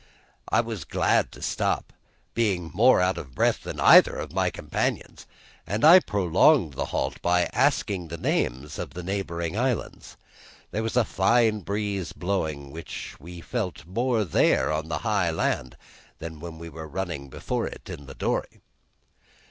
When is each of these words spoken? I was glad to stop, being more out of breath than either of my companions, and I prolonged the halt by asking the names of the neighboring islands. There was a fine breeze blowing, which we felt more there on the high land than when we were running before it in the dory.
I 0.49 0.61
was 0.61 0.83
glad 0.83 1.31
to 1.33 1.43
stop, 1.43 1.93
being 2.33 2.71
more 2.73 3.01
out 3.01 3.19
of 3.19 3.35
breath 3.35 3.61
than 3.61 3.79
either 3.79 4.15
of 4.15 4.33
my 4.33 4.49
companions, 4.49 5.27
and 5.67 5.85
I 5.85 5.99
prolonged 5.99 6.73
the 6.73 6.85
halt 6.85 7.21
by 7.21 7.43
asking 7.53 8.07
the 8.07 8.17
names 8.17 8.79
of 8.79 8.95
the 8.95 9.03
neighboring 9.03 9.55
islands. 9.59 10.17
There 10.71 10.81
was 10.81 10.97
a 10.97 11.05
fine 11.05 11.59
breeze 11.59 12.13
blowing, 12.13 12.71
which 12.71 13.15
we 13.19 13.41
felt 13.41 13.85
more 13.85 14.25
there 14.25 14.71
on 14.73 14.87
the 14.87 14.97
high 15.05 15.29
land 15.29 15.77
than 16.17 16.39
when 16.39 16.57
we 16.57 16.67
were 16.67 16.87
running 16.87 17.29
before 17.29 17.67
it 17.67 17.87
in 17.87 18.07
the 18.07 18.15
dory. 18.15 18.61